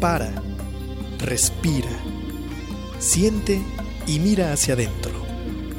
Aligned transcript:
Para, 0.00 0.30
respira, 1.18 1.90
siente 3.00 3.60
y 4.06 4.20
mira 4.20 4.52
hacia 4.52 4.74
adentro. 4.74 5.10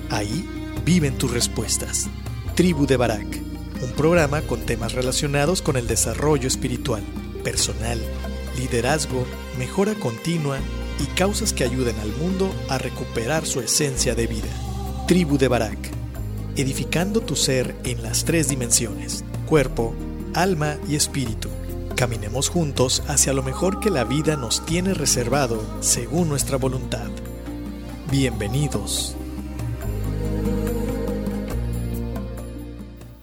Ahí 0.10 0.46
viven 0.84 1.18
tus 1.18 1.32
respuestas. 1.32 2.10
Tribu 2.54 2.86
de 2.86 2.98
Barak, 2.98 3.42
un 3.82 3.92
programa 3.92 4.42
con 4.42 4.60
temas 4.66 4.92
relacionados 4.92 5.62
con 5.62 5.78
el 5.78 5.88
desarrollo 5.88 6.50
espiritual, 6.50 7.02
personal, 7.46 7.98
liderazgo, 8.58 9.26
mejora 9.58 9.96
continua 9.96 10.58
y 11.00 11.06
causas 11.16 11.54
que 11.54 11.64
ayuden 11.64 11.98
al 12.00 12.12
mundo 12.18 12.54
a 12.68 12.78
recuperar 12.78 13.46
su 13.46 13.62
esencia 13.62 14.16
de 14.16 14.28
vida. 14.28 14.50
Tribu 15.08 15.38
de 15.38 15.48
Barak, 15.48 15.80
edificando 16.58 17.22
tu 17.22 17.38
ser 17.38 17.74
en 17.86 18.04
las 18.04 18.26
tres 18.26 18.50
dimensiones, 18.50 19.24
cuerpo, 19.46 19.96
alma 20.34 20.76
y 20.90 20.96
espíritu. 20.96 21.48
Caminemos 22.00 22.48
juntos 22.48 23.04
hacia 23.10 23.34
lo 23.34 23.44
mejor 23.44 23.82
que 23.82 23.90
la 23.90 24.06
vida 24.06 24.38
nos 24.38 24.66
tiene 24.66 24.94
reservado 24.94 25.62
según 25.82 26.30
nuestra 26.30 26.56
voluntad. 26.56 27.10
Bienvenidos. 28.10 29.18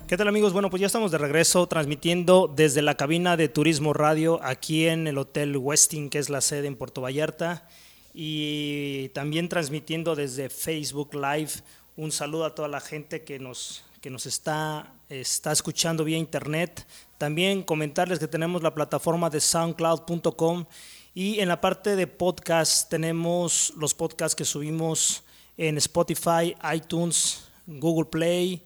¿Qué 0.07 0.19
tal 0.19 0.29
amigos? 0.29 0.53
Bueno, 0.53 0.69
pues 0.69 0.83
ya 0.83 0.89
estamos 0.89 1.11
de 1.11 1.17
regreso 1.17 1.67
transmitiendo 1.69 2.53
desde 2.55 2.83
la 2.83 2.99
cabina 2.99 3.39
de 3.39 3.49
Turismo 3.49 3.95
Radio 3.95 4.41
aquí 4.43 4.87
en 4.87 5.07
el 5.07 5.17
Hotel 5.17 5.57
Westin, 5.57 6.11
que 6.11 6.19
es 6.19 6.29
la 6.29 6.43
sede 6.43 6.67
en 6.67 6.77
Puerto 6.77 7.01
Vallarta, 7.01 7.67
y 8.13 9.09
también 9.15 9.49
transmitiendo 9.49 10.15
desde 10.15 10.51
Facebook 10.51 11.15
Live. 11.15 11.53
Un 11.97 12.13
saludo 12.13 12.45
a 12.45 12.55
toda 12.55 12.69
la 12.69 12.81
gente 12.81 13.25
que 13.25 13.39
nos, 13.39 13.85
que 14.03 14.11
nos 14.11 14.27
está, 14.27 14.96
está 15.09 15.53
escuchando 15.53 16.05
vía 16.05 16.19
internet. 16.19 16.87
También 17.19 17.63
comentarles 17.63 18.19
que 18.19 18.29
tenemos 18.29 18.63
la 18.63 18.75
plataforma 18.75 19.31
de 19.31 19.41
soundcloud.com 19.41 20.67
y 21.15 21.41
en 21.41 21.49
la 21.49 21.61
parte 21.61 21.97
de 21.97 22.07
podcast 22.07 22.91
tenemos 22.91 23.73
los 23.77 23.95
podcasts 23.95 24.37
que 24.37 24.45
subimos 24.45 25.23
en 25.57 25.79
Spotify, 25.79 26.55
iTunes, 26.75 27.49
Google 27.67 28.11
Play, 28.11 28.63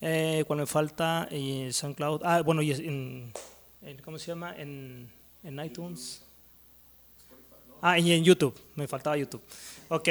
eh, 0.00 0.42
cuando 0.46 0.62
me 0.62 0.66
falta 0.66 1.28
eh, 1.30 1.70
SoundCloud, 1.72 2.22
ah, 2.24 2.42
bueno, 2.42 2.60
y 2.60 2.72
en, 2.72 3.32
¿cómo 4.04 4.18
se 4.18 4.26
llama? 4.26 4.54
En, 4.56 5.08
en 5.44 5.64
iTunes. 5.64 6.22
Ah, 7.80 7.98
y 7.98 8.12
en 8.12 8.24
YouTube, 8.24 8.54
me 8.74 8.88
faltaba 8.88 9.16
YouTube. 9.16 9.42
Ok, 9.88 10.08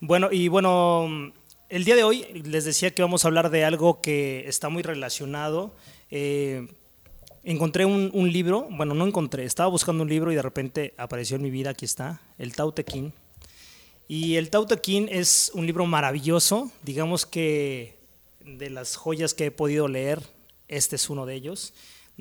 bueno, 0.00 0.28
y 0.32 0.48
bueno, 0.48 1.32
el 1.68 1.84
día 1.84 1.96
de 1.96 2.04
hoy 2.04 2.24
les 2.44 2.64
decía 2.64 2.94
que 2.94 3.02
vamos 3.02 3.24
a 3.24 3.28
hablar 3.28 3.50
de 3.50 3.64
algo 3.64 4.00
que 4.00 4.48
está 4.48 4.68
muy 4.68 4.82
relacionado. 4.82 5.74
Eh, 6.10 6.68
encontré 7.42 7.84
un, 7.84 8.10
un, 8.12 8.32
libro, 8.32 8.66
bueno, 8.70 8.94
no 8.94 9.06
encontré, 9.06 9.44
estaba 9.44 9.68
buscando 9.68 10.02
un 10.02 10.08
libro 10.08 10.32
y 10.32 10.34
de 10.34 10.42
repente 10.42 10.94
apareció 10.96 11.36
en 11.36 11.42
mi 11.42 11.50
vida, 11.50 11.70
aquí 11.70 11.84
está, 11.84 12.20
el 12.38 12.54
Tao 12.54 12.72
Te 12.72 12.84
Ching. 12.84 13.12
Y 14.08 14.36
el 14.36 14.50
Tao 14.50 14.66
Te 14.66 14.80
Ching 14.80 15.08
es 15.10 15.50
un 15.54 15.66
libro 15.66 15.86
maravilloso, 15.86 16.70
digamos 16.82 17.26
que 17.26 17.96
de 18.44 18.70
las 18.70 18.96
joyas 18.96 19.34
que 19.34 19.46
he 19.46 19.50
podido 19.50 19.88
leer, 19.88 20.22
este 20.68 20.96
es 20.96 21.08
uno 21.10 21.26
de 21.26 21.34
ellos. 21.34 21.74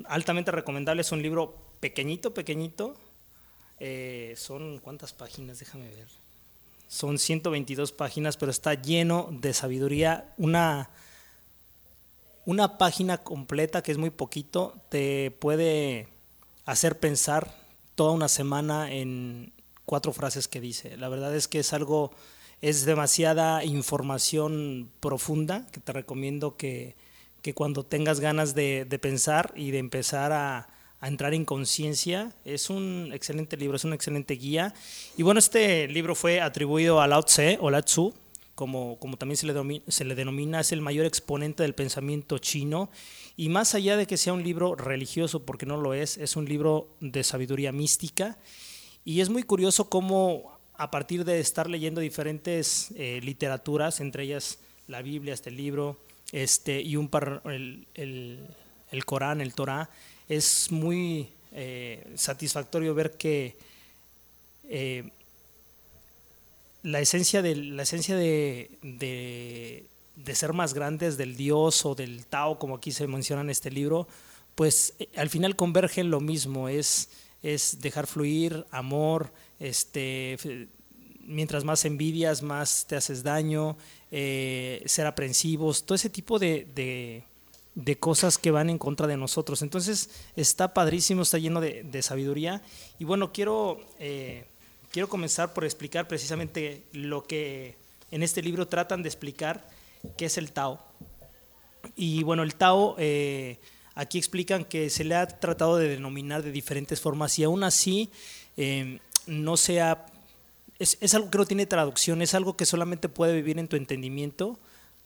Altamente 0.05 0.52
recomendable, 0.52 1.02
es 1.02 1.11
un 1.11 1.22
libro 1.22 1.55
pequeñito, 1.80 2.33
pequeñito. 2.33 2.95
Eh, 3.80 4.33
son, 4.38 4.80
¿cuántas 4.80 5.13
páginas? 5.13 5.59
Déjame 5.59 5.89
ver. 5.89 6.22
Son 6.94 7.17
122 7.17 7.91
páginas, 7.91 8.38
pero 8.38 8.52
está 8.52 8.75
lleno 8.75 9.27
de 9.31 9.55
sabiduría. 9.55 10.31
Una, 10.38 10.91
una 12.45 12.77
página 12.77 13.17
completa, 13.17 13.81
que 13.81 13.91
es 13.91 13.97
muy 13.97 14.11
poquito, 14.11 14.75
te 14.89 15.31
puede 15.31 16.08
hacer 16.66 17.00
pensar 17.00 17.52
toda 17.95 18.11
una 18.11 18.27
semana 18.27 18.91
en 18.91 19.53
cuatro 19.85 20.13
frases 20.13 20.47
que 20.47 20.61
dice. 20.61 20.95
La 20.95 21.09
verdad 21.09 21.35
es 21.35 21.47
que 21.47 21.58
es 21.58 21.73
algo 21.73 22.11
es 22.61 22.85
demasiada 22.85 23.66
información 23.66 24.91
profunda 25.00 25.66
que 25.72 25.80
te 25.80 25.94
recomiendo 25.94 26.57
que, 26.57 26.95
que 27.41 27.56
cuando 27.56 27.84
tengas 27.84 28.19
ganas 28.19 28.53
de, 28.53 28.85
de, 28.85 29.00
pensar 29.00 29.51
y 29.56 29.72
de 29.72 29.79
empezar 29.79 30.31
a, 30.31 30.69
entrar 31.08 31.34
en 31.34 31.46
conciencia, 31.46 32.34
es 32.46 32.69
un 32.69 33.12
excelente 33.14 33.58
libro, 33.58 33.75
es 33.75 33.84
una 33.84 33.96
excelente 33.96 34.36
guía. 34.36 34.74
Y 35.18 35.24
bueno, 35.24 35.40
este 35.40 35.88
libro 35.88 36.16
fue 36.16 36.40
atribuido 36.40 37.02
a 37.02 37.08
Lao 37.08 37.24
Tse 37.24 37.58
o 37.59 37.69
Lao 37.69 37.81
Tzu, 37.81 38.14
como, 38.56 38.97
como 39.00 39.18
también 39.18 39.38
se 39.38 39.47
le, 39.47 39.53
denomina, 39.53 39.84
se 39.88 40.06
le 40.06 40.16
denomina, 40.16 40.59
es 40.59 40.72
el 40.72 40.81
mayor 40.81 41.06
exponente 41.06 41.63
del 41.63 41.75
pensamiento 41.75 42.38
chino. 42.38 42.90
Y 43.36 43.50
más 43.50 43.75
allá 43.75 43.97
de 43.97 44.06
que 44.06 44.18
sea 44.18 44.34
un 44.34 44.44
libro 44.44 44.75
religioso, 44.75 45.46
porque 45.46 45.66
no 45.66 45.78
lo 45.78 45.94
es, 45.94 46.18
es 46.18 46.36
un 46.36 46.46
libro 46.46 46.96
de 47.00 47.24
sabiduría 47.24 47.72
mística. 47.72 48.38
Y 49.03 49.22
es 49.22 49.30
muy 49.30 49.44
curioso 49.44 49.90
cómo 49.90 50.58
a 50.75 50.92
partir 50.92 51.25
de 51.25 51.40
estar 51.40 51.69
leyendo 51.69 52.02
diferentes 52.02 52.92
eh, 52.96 53.19
literaturas, 53.24 54.00
entre 54.00 54.24
ellas 54.24 54.59
la 54.88 55.02
Biblia, 55.02 55.34
este 55.34 55.52
libro, 55.52 56.00
este, 56.31 56.81
y 56.81 56.96
un 56.96 57.09
par, 57.09 57.42
el, 57.46 57.88
el, 57.94 58.47
el 58.92 59.06
Corán, 59.06 59.42
el 59.42 59.53
Torah, 59.53 59.90
es 60.28 60.72
muy 60.72 61.29
eh, 61.51 62.03
satisfactorio 62.16 62.95
ver 62.95 63.11
que 63.11 63.56
eh, 64.67 65.11
la 66.81 67.00
esencia, 67.00 67.41
de, 67.41 67.56
la 67.56 67.84
esencia 67.84 68.16
de, 68.16 68.72
de, 68.81 70.35
ser 70.35 70.53
más 70.53 70.73
grandes 70.73 71.16
del 71.16 71.35
Dios 71.35 71.85
o 71.85 71.95
del 71.95 72.25
Tao, 72.25 72.57
como 72.57 72.75
aquí 72.75 72.91
se 72.91 73.07
menciona 73.07 73.41
en 73.41 73.51
este 73.51 73.69
libro, 73.69 74.07
pues 74.56 74.95
eh, 75.00 75.09
al 75.16 75.29
final 75.29 75.56
converge 75.56 76.01
en 76.01 76.09
lo 76.09 76.19
mismo, 76.19 76.69
es, 76.69 77.09
es 77.44 77.79
dejar 77.81 78.07
fluir, 78.07 78.66
amor, 78.72 79.31
este, 79.59 80.38
mientras 81.25 81.63
más 81.63 81.85
envidias, 81.85 82.41
más 82.41 82.85
te 82.88 82.95
haces 82.95 83.23
daño, 83.23 83.78
ser 84.09 85.07
aprensivos, 85.07 85.85
todo 85.85 85.95
ese 85.95 86.09
tipo 86.09 86.38
de, 86.38 87.23
de, 87.75 87.97
cosas 87.97 88.38
que 88.38 88.51
van 88.51 88.69
en 88.69 88.78
contra 88.78 89.07
de 89.07 89.17
nosotros. 89.17 89.61
Entonces 89.61 90.09
está 90.35 90.73
padrísimo, 90.73 91.22
está 91.22 91.38
lleno 91.38 91.61
de, 91.61 91.84
de 91.84 92.01
sabiduría. 92.01 92.61
Y 93.00 93.06
bueno, 93.06 93.31
quiero, 93.31 93.79
eh, 94.00 94.45
quiero 94.91 95.09
comenzar 95.09 95.53
por 95.53 95.66
explicar 95.66 96.07
precisamente 96.07 96.83
lo 96.91 97.23
que 97.23 97.78
en 98.12 98.23
este 98.23 98.41
libro 98.41 98.67
tratan 98.67 99.03
de 99.03 99.09
explicar, 99.09 99.67
qué 100.17 100.25
es 100.25 100.38
el 100.38 100.51
Tao. 100.51 100.79
Y 101.95 102.23
bueno, 102.23 102.44
el 102.44 102.56
Tao... 102.56 102.95
Eh, 102.97 103.59
aquí 103.95 104.17
explican 104.17 104.66
que 104.66 104.89
se 104.89 105.03
le 105.03 105.16
ha 105.16 105.28
tratado 105.28 105.78
de 105.78 105.88
denominar 105.88 106.44
de 106.44 106.51
diferentes 106.51 107.00
formas 107.00 107.38
y 107.39 107.44
aún 107.44 107.63
así 107.63 108.09
eh, 108.57 109.00
no 109.28 109.57
sea, 109.57 110.06
es, 110.79 110.97
es, 111.01 111.13
algo 111.13 111.29
que 111.29 111.38
no 111.38 111.45
tiene 111.45 111.66
traducción, 111.66 112.22
es 112.22 112.33
algo 112.33 112.57
que 112.57 112.66
solamente 112.66 113.09
puede 113.09 113.33
vivir 113.33 113.59
en 113.59 113.67
tu 113.67 113.75
entendimiento 113.75 114.59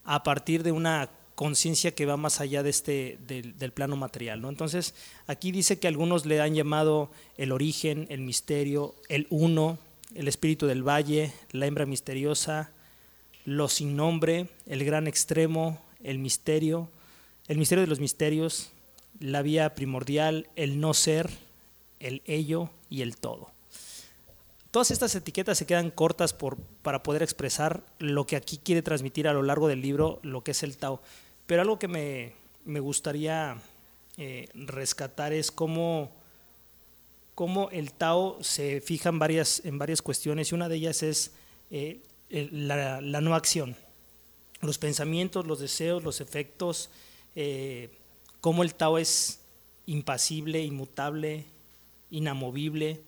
a 0.05 0.23
partir 0.23 0.63
de 0.63 0.71
una 0.71 1.09
conciencia 1.37 1.93
que 1.93 2.07
va 2.07 2.17
más 2.17 2.41
allá 2.41 2.63
de 2.63 2.71
este, 2.71 3.19
del, 3.27 3.71
plano 3.71 3.95
material. 3.95 4.41
¿no? 4.41 4.49
Entonces, 4.49 4.95
aquí 5.27 5.51
dice 5.51 5.77
que 5.77 5.87
algunos 5.87 6.25
le 6.25 6.41
han 6.41 6.55
llamado 6.55 7.11
el 7.37 7.51
origen, 7.51 8.07
el 8.09 8.21
misterio, 8.21 8.95
el 9.07 9.27
uno, 9.29 9.77
el 10.15 10.27
espíritu 10.27 10.65
del 10.65 10.81
valle, 10.81 11.31
la 11.51 11.67
hembra 11.67 11.85
misteriosa, 11.85 12.71
lo 13.45 13.69
sin 13.69 13.95
nombre, 13.95 14.49
el 14.65 14.83
gran 14.83 15.05
extremo, 15.05 15.79
el 16.03 16.17
misterio, 16.17 16.89
el 17.47 17.59
misterio 17.59 17.83
de 17.83 17.87
los 17.87 17.99
misterios, 17.99 18.71
la 19.19 19.43
vía 19.43 19.75
primordial, 19.75 20.49
el 20.55 20.79
no 20.79 20.95
ser, 20.95 21.29
el 21.99 22.23
ello 22.25 22.71
y 22.89 23.03
el 23.03 23.15
todo. 23.15 23.51
Todas 24.71 24.89
estas 24.89 25.13
etiquetas 25.13 25.59
se 25.59 25.67
quedan 25.67 25.91
cortas 25.91 26.33
por, 26.33 26.57
para 26.81 27.03
poder 27.03 27.21
expresar 27.21 27.83
lo 27.99 28.25
que 28.25 28.37
aquí 28.37 28.57
quiere 28.57 28.81
transmitir 28.81 29.27
a 29.27 29.33
lo 29.33 29.43
largo 29.43 29.67
del 29.67 29.83
libro, 29.83 30.19
lo 30.23 30.43
que 30.43 30.51
es 30.51 30.63
el 30.63 30.77
Tao. 30.77 30.99
Pero 31.47 31.61
algo 31.61 31.79
que 31.79 31.87
me, 31.87 32.33
me 32.65 32.79
gustaría 32.79 33.57
eh, 34.17 34.49
rescatar 34.53 35.31
es 35.31 35.51
cómo, 35.51 36.11
cómo, 37.35 37.69
el 37.71 37.93
Tao 37.93 38.37
se 38.41 38.81
fija 38.81 39.09
en 39.09 39.19
varias, 39.19 39.61
en 39.63 39.77
varias 39.77 40.01
cuestiones 40.01 40.51
y 40.51 40.55
una 40.55 40.67
de 40.69 40.75
ellas 40.75 41.03
es 41.03 41.31
eh, 41.71 42.01
la, 42.29 42.99
no 43.01 43.35
acción. 43.35 43.75
Los 44.61 44.77
pensamientos, 44.77 45.45
los 45.45 45.59
deseos, 45.59 46.03
los 46.03 46.19
efectos, 46.19 46.89
eh, 47.35 47.89
cómo 48.41 48.63
el 48.63 48.73
Tao 48.73 48.97
es 48.97 49.39
impasible, 49.85 50.63
inmutable, 50.63 51.45
inamovible, 52.09 52.99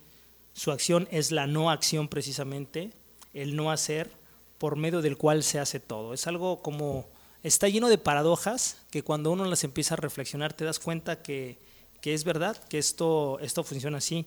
su 0.54 0.72
acción 0.72 1.08
es 1.12 1.32
la 1.32 1.48
no 1.48 1.72
acción 1.72 2.08
precisamente, 2.08 2.92
el 3.34 3.56
no 3.56 3.72
hacer, 3.72 4.12
por 4.58 4.76
medio 4.76 5.02
del 5.02 5.18
cual 5.18 5.44
se 5.44 5.60
hace 5.60 5.80
todo. 5.80 6.14
Es 6.14 6.28
algo 6.28 6.62
como, 6.62 7.08
está 7.44 7.68
lleno 7.70 7.90
de 7.90 7.98
paradojas 7.98 8.78
que 8.92 9.04
cuando 9.04 9.32
uno 9.32 9.46
las 9.46 9.64
empieza 9.64 9.96
a 9.96 9.98
reflexionar 9.98 10.54
te 10.54 10.66
das 10.66 10.80
cuenta 10.80 11.22
que, 11.22 11.58
que 12.02 12.14
es 12.14 12.24
verdad, 12.24 12.62
que 12.68 12.78
esto, 12.78 13.40
esto 13.40 13.64
funciona 13.64 13.98
así. 13.98 14.26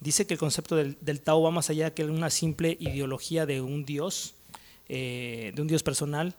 Dice 0.00 0.26
que 0.26 0.34
el 0.34 0.40
concepto 0.40 0.76
del, 0.76 1.20
Tao 1.20 1.42
va 1.42 1.50
más 1.50 1.68
allá 1.68 1.92
que 1.94 2.04
una 2.04 2.30
simple 2.30 2.76
ideología 2.80 3.44
de 3.44 3.60
un 3.60 3.84
Dios, 3.84 4.34
eh, 4.88 5.52
de 5.54 5.60
un 5.62 5.68
Dios 5.68 5.82
personal, 5.82 6.34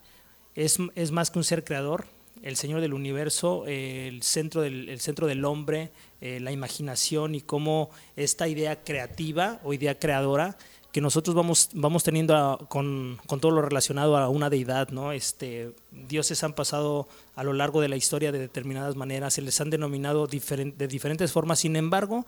es, 0.55 0.77
es 0.95 1.11
más 1.11 1.29
que 1.29 1.39
un 1.39 1.45
ser 1.45 1.63
creador, 1.63 2.07
el 2.41 2.57
Señor 2.57 2.81
del 2.81 2.93
universo, 2.93 3.65
el, 3.67 4.23
centro 4.23 4.61
del, 4.61 4.89
el 4.89 4.99
centro 4.99 5.27
del 5.27 5.45
hombre, 5.45 5.91
eh, 6.21 6.39
la 6.39 6.51
imaginación 6.51 7.35
y 7.35 7.41
cómo 7.41 7.91
esta 8.15 8.47
idea 8.47 8.83
creativa 8.83 9.59
o 9.63 9.73
idea 9.73 9.99
creadora 9.99 10.57
que 10.91 11.01
nosotros 11.01 11.35
vamos, 11.35 11.69
vamos 11.73 12.03
teniendo 12.03 12.65
con, 12.69 13.19
con, 13.25 13.39
todo 13.39 13.51
lo 13.51 13.61
relacionado 13.61 14.17
a 14.17 14.29
una 14.29 14.49
deidad, 14.49 14.89
¿no? 14.89 15.11
Este, 15.11 15.71
dioses 15.91 16.43
han 16.43 16.53
pasado 16.53 17.07
a 17.35 17.43
lo 17.43 17.53
largo 17.53 17.81
de 17.81 17.87
la 17.87 17.95
historia 17.95 18.31
de 18.31 18.39
determinadas 18.39 18.95
maneras, 18.95 19.35
se 19.35 19.41
les 19.41 19.59
han 19.61 19.69
denominado 19.69 20.27
de 20.27 20.87
diferentes 20.87 21.31
formas, 21.31 21.59
sin 21.59 21.75
embargo, 21.75 22.25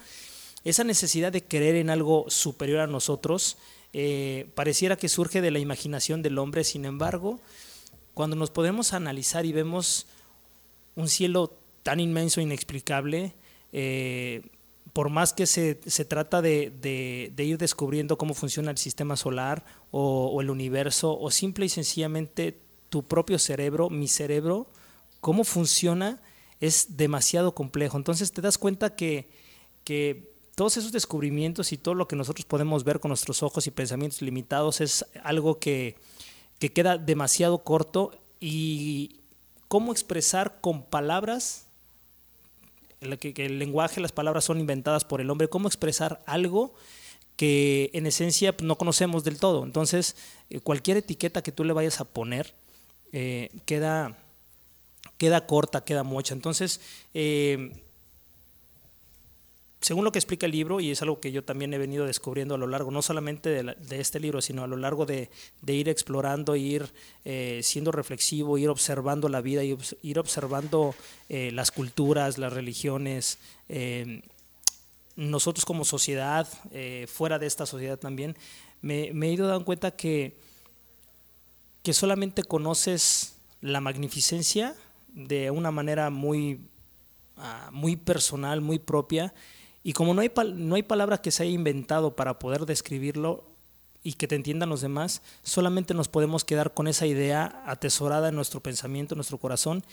esa 0.64 0.86
necesidad 0.86 1.32
de 1.32 1.44
creer 1.44 1.76
en 1.76 1.90
algo 1.90 2.26
superior 2.30 2.80
a 2.80 2.88
nosotros 2.88 3.58
eh, 3.92 4.48
pareciera 4.56 4.96
que 4.96 5.08
surge 5.08 5.42
de 5.42 5.52
la 5.52 5.60
imaginación 5.60 6.22
del 6.24 6.40
hombre, 6.40 6.64
sin 6.64 6.86
embargo, 6.86 7.40
cuando 8.14 8.36
nos 8.36 8.50
podemos 8.50 8.94
analizar 8.94 9.46
y 9.46 9.52
vemos 9.52 10.08
un 10.96 11.08
cielo 11.08 11.54
tan 11.84 12.00
inmenso 12.00 12.42
inexplicable, 12.42 13.34
eh, 13.72 14.42
por 14.94 15.10
más 15.10 15.34
que 15.34 15.48
se, 15.48 15.82
se 15.88 16.06
trata 16.06 16.42
de, 16.42 16.70
de, 17.36 17.44
ir 17.44 17.58
descubriendo 17.58 18.18
cómo 18.18 18.36
funciona 18.36 18.70
el 18.70 18.78
sistema 18.78 19.18
solar 19.18 19.66
o, 19.90 20.28
o, 20.28 20.42
el 20.42 20.52
universo, 20.52 21.20
o 21.20 21.32
simple 21.32 21.66
y 21.66 21.70
sencillamente 21.70 22.60
tu 22.90 23.04
propio 23.04 23.40
cerebro, 23.40 23.90
mi 23.90 24.08
cerebro, 24.08 24.68
cómo 25.20 25.44
funciona, 25.44 26.22
es 26.60 26.96
demasiado 26.96 27.56
complejo. 27.56 27.98
Entonces 27.98 28.32
te 28.32 28.42
das 28.42 28.60
cuenta 28.60 28.96
que, 28.96 29.32
que 29.84 30.32
todos 30.54 30.78
esos 30.78 30.92
descubrimientos 30.92 31.72
y 31.72 31.78
todo 31.78 31.96
lo 31.96 32.08
que 32.08 32.16
nosotros 32.16 32.46
podemos 32.46 32.84
ver 32.84 33.00
con 33.00 33.10
nuestros 33.10 33.42
ojos 33.42 33.66
y 33.66 33.72
pensamientos 33.72 34.22
limitados 34.22 34.80
es 34.80 35.06
algo 35.24 35.60
que, 35.60 35.98
que 36.60 36.72
queda 36.72 37.00
demasiado 37.00 37.64
corto 37.64 38.12
y 38.40 39.22
cómo 39.68 39.92
expresar 39.92 40.62
con 40.62 40.84
palabras 40.84 41.68
que, 43.20 43.46
el 43.46 43.60
lenguaje, 43.60 44.02
las 44.02 44.12
palabras 44.12 44.44
son 44.44 44.60
inventadas 44.60 45.06
por 45.06 45.22
el 45.22 45.30
hombre, 45.30 45.48
cómo 45.48 45.68
expresar 45.68 46.24
algo 46.26 46.74
que 47.36 47.90
en 47.94 48.06
esencia 48.06 48.56
no 48.62 48.78
conocemos 48.78 49.24
del 49.24 49.40
todo. 49.40 49.64
Entonces, 49.64 50.16
eh, 50.50 50.60
cualquier 50.60 50.98
etiqueta 50.98 51.42
que 51.42 51.52
tú 51.52 51.64
le 51.64 51.74
vayas 51.74 52.00
a 52.00 52.06
poner 52.06 52.54
eh, 53.12 53.50
queda, 53.66 54.18
queda 55.18 55.46
corta, 55.46 55.84
queda 55.84 56.04
mocha. 56.04 56.34
Entonces, 56.34 56.82
eh, 57.14 57.83
según 59.84 60.06
lo 60.06 60.14
que 60.14 60.20
explica 60.20 60.46
el 60.46 60.54
libro, 60.54 60.80
y 60.80 60.92
es 60.92 61.02
algo 61.02 61.20
que 61.20 61.34
yo 61.34 61.44
también 61.44 61.74
he 61.74 61.78
venido 61.78 62.06
descubriendo 62.06 62.56
a 62.56 62.58
lo 62.58 62.68
largo, 62.68 62.90
no 62.90 63.02
solamente 63.02 63.50
de, 63.50 64.00
este 64.00 64.22
libro, 64.22 64.42
sino 64.42 64.64
a 64.64 64.68
lo 64.68 64.78
largo 64.78 65.06
de, 65.06 65.30
ir 65.68 65.90
explorando, 65.90 66.56
ir 66.56 66.90
eh, 67.26 67.60
siendo 67.64 67.92
reflexivo, 67.92 68.58
ir 68.58 68.70
observando 68.70 69.28
la 69.28 69.42
vida, 69.42 69.62
ir 69.62 70.20
observando 70.20 70.96
eh, 71.28 71.52
las 71.52 71.72
culturas, 71.72 72.38
las 72.38 72.54
religiones, 72.54 73.40
eh, 73.68 74.22
nosotros 75.18 75.66
como 75.66 75.84
sociedad, 75.84 76.48
fuera 77.08 77.38
de 77.38 77.46
esta 77.46 77.66
sociedad 77.66 78.00
también, 78.00 78.38
me, 78.82 79.10
he 79.10 79.32
ido 79.34 79.48
dando 79.48 79.66
cuenta 79.66 79.92
que, 79.92 80.38
que 81.84 81.94
solamente 81.94 82.44
conoces 82.44 83.36
la 83.60 83.82
magnificencia 83.82 84.76
de 85.10 85.52
una 85.52 85.72
manera 85.72 86.10
muy, 86.10 86.62
ah, 87.36 87.70
muy 87.74 87.98
personal, 87.98 88.62
muy 88.62 88.80
propia, 88.80 89.34
y 89.84 89.94
como 89.94 90.14
no 90.14 90.22
hay, 90.22 90.32
no 90.56 90.76
hay 90.76 90.84
palabra 90.84 91.22
que 91.22 91.32
se 91.32 91.44
haya 91.44 91.52
inventado 91.52 92.16
para 92.16 92.40
poder 92.40 92.66
describirlo 92.66 93.44
y 94.02 94.14
que 94.14 94.28
te 94.28 94.36
entiendan 94.36 94.70
los 94.70 94.82
demás, 94.82 95.22
solamente 95.44 95.94
nos 95.94 96.08
podemos 96.08 96.46
quedar 96.46 96.74
con 96.74 96.88
esa 96.88 97.06
idea 97.06 97.64
atesorada 97.66 98.30
en 98.30 98.36
nuestro 98.36 98.62
pensamiento, 98.62 99.14
en 99.14 99.18
nuestro 99.18 99.38
corazón, 99.38 99.84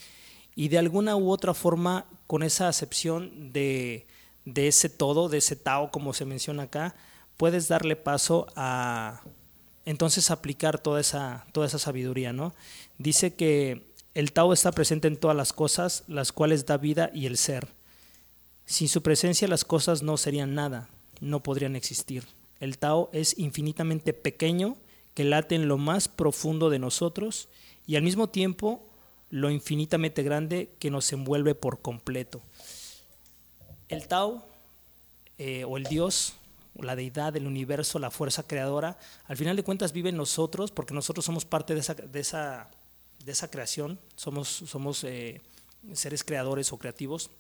y 0.55 0.69
de 0.69 0.79
alguna 0.79 1.17
u 1.17 1.31
otra 1.31 1.55
forma, 1.55 2.07
con 2.27 2.43
esa 2.43 2.69
acepción 2.69 3.53
de, 3.53 4.07
de 4.45 4.69
ese 4.69 4.89
todo, 4.89 5.29
de 5.29 5.39
ese 5.39 5.57
Tao, 5.57 5.91
como 5.91 6.13
se 6.13 6.25
menciona 6.25 6.65
acá, 6.65 6.95
puedes 7.37 7.69
darle 7.69 7.97
paso 7.97 8.47
a 8.57 9.23
entonces 9.85 10.31
aplicar 10.31 10.79
toda 10.79 11.01
esa, 11.01 11.47
toda 11.53 11.67
esa 11.67 11.79
sabiduría. 11.79 12.33
¿no? 12.33 12.53
Dice 12.99 13.35
que 13.35 13.93
el 14.15 14.33
Tao 14.33 14.53
está 14.53 14.73
presente 14.73 15.09
en 15.09 15.17
todas 15.17 15.37
las 15.37 15.53
cosas, 15.53 16.05
las 16.09 16.33
cuales 16.33 16.67
da 16.67 16.77
vida 16.77 17.11
y 17.15 17.27
el 17.27 17.37
ser 17.37 17.80
sin 18.71 18.89
su 18.89 19.03
presencia 19.03 19.49
las 19.49 19.65
cosas 19.65 20.05
no 20.05 20.17
serían 20.17 20.55
nada, 20.55 20.89
no 21.21 21.43
podrían 21.43 21.75
existir. 21.75 22.25
El 22.61 22.79
Tao 22.79 23.11
es 23.13 23.37
infinitamente 23.37 24.13
pequeño, 24.13 24.77
que 25.13 25.25
late 25.25 25.57
en 25.57 25.67
lo 25.67 25.77
más 25.77 26.07
profundo 26.07 26.71
de 26.71 26.79
nosotros 26.79 27.49
y 27.85 27.97
al 27.97 28.05
mismo 28.05 28.29
tiempo 28.29 28.87
lo 29.29 29.51
infinitamente 29.51 30.23
grande 30.23 30.71
que 30.79 30.89
nos 30.89 31.13
envuelve 31.13 31.57
por 31.57 31.83
completo. 31.83 32.43
El 33.89 34.07
Tao, 34.07 34.47
eh, 35.39 35.65
o 35.65 35.77
el 35.77 35.83
Dios, 35.85 36.35
o 36.77 36.85
la 36.85 36.95
deidad 36.95 37.33
del 37.33 37.49
universo, 37.49 37.99
la 37.99 38.13
fuerza 38.13 38.45
creadora, 38.45 39.01
al 39.27 39.37
final 39.37 39.57
de 39.57 39.65
cuentas 39.65 39.93
vive 39.93 40.11
en 40.11 40.17
nosotros 40.17 40.71
porque 40.71 40.95
nosotros 40.95 41.25
somos 41.25 41.45
parte 41.45 41.75
de 41.75 41.81
esa, 41.81 41.95
de 41.95 42.21
esa, 42.21 42.71
de 43.25 43.33
esa 43.33 43.51
creación, 43.51 43.99
somos, 44.15 44.47
somos 44.49 45.03
eh, 45.03 45.41
seres 45.93 46.23
creadores 46.23 46.73
o 46.73 46.79
creativos. 46.79 47.31